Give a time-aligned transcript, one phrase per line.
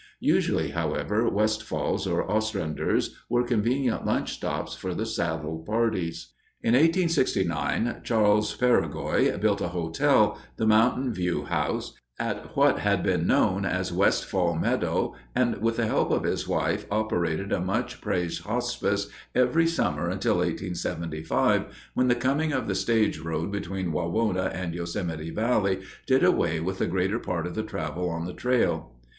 [0.19, 6.29] Usually, however, Westfall's or Ostrander's were convenient lunch stops for the saddle parties.
[6.63, 13.27] In 1869, Charles Peregoy built a hotel, "The Mountain View House," at what had been
[13.27, 18.41] known as Westfall Meadow and with the help of his wife operated a much praised
[18.41, 24.73] hospice every summer until 1875, when the coming of the stage road between Wawona and
[24.73, 28.93] Yosemite Valley did away with the greater part of the travel on the trail.